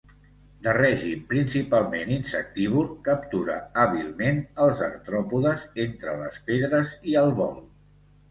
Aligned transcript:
De 0.67 0.71
règim 0.75 1.19
principalment 1.33 2.13
insectívor, 2.15 2.87
captura 3.09 3.57
hàbilment 3.83 4.41
els 4.67 4.81
artròpodes 4.87 5.67
entre 5.85 6.15
les 6.23 6.41
pedres 6.51 6.95
i 7.13 7.19
al 7.25 7.33
vol. 7.43 7.55